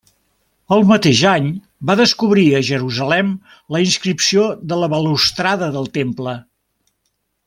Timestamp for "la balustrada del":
4.85-5.91